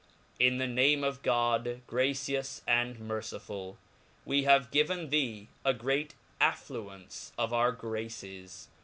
JN 0.39 0.57
the 0.57 0.65
name 0.65 1.03
of 1.03 1.21
God.gracious 1.21 2.63
and 2.65 2.97
mcrcifull. 2.97 3.75
We 4.25 4.45
have 4.45 4.71
gi 4.71 4.83
ivtn 4.83 5.11
thee 5.11 5.47
a 5.63 5.75
great 5.75 6.15
affluence 6.39 7.33
of 7.37 7.53
our 7.53 7.71
graces. 7.71 8.69